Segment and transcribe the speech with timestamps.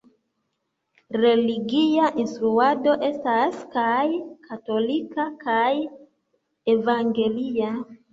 [1.23, 4.05] Religia instruado estas kaj
[4.47, 5.71] katolika kaj
[6.75, 7.71] evangelia.